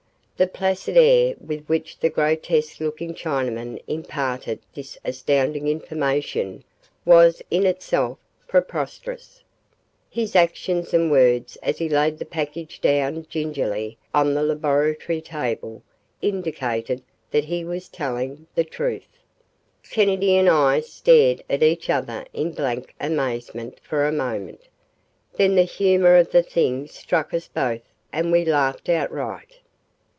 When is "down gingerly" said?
12.81-13.99